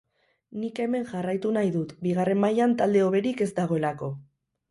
[0.61, 4.13] Nik hemen jarraitu nahi dut, bigarren mailan talde hoberik ez dagoelako.